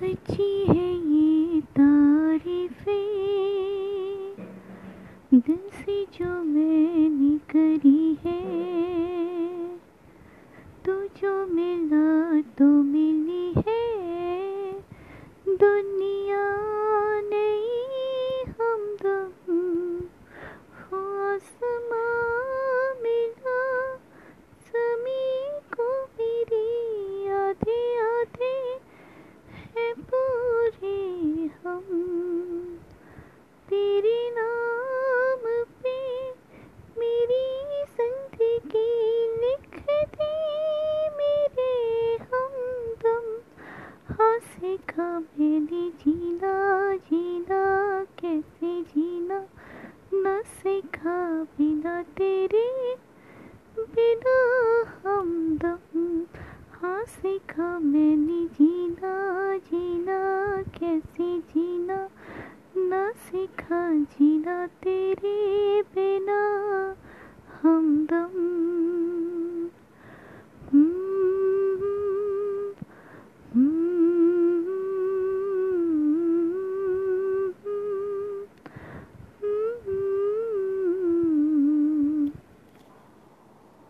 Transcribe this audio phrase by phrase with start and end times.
[0.00, 3.00] सच्ची है ये तारीफें।
[5.34, 8.40] दिल से जो मैंने करी है,
[10.86, 13.79] तू जो मिला तो मिली है।
[31.64, 32.78] हम।
[33.68, 35.42] तेरे नाम
[35.82, 35.96] पे
[36.98, 37.42] मेरी
[37.96, 38.92] ज़िंदगी
[39.40, 39.76] लिख
[40.14, 40.30] दी
[41.16, 41.72] मेरे
[42.32, 43.26] हमदम
[44.14, 46.54] हाँ सीखा मैंने जीना
[46.96, 47.62] जीना,
[48.20, 49.46] कैसे जीना?
[50.14, 52.96] न सीखा बिना तेरे,
[53.78, 54.38] बिना
[55.04, 56.24] हमदम
[56.72, 59.89] हाँ सीखा मैंने जीना जीना
[61.00, 62.08] कैसे जीना?
[62.76, 66.40] न सीखा जीना तेरे बिना।
[67.62, 68.39] हमदम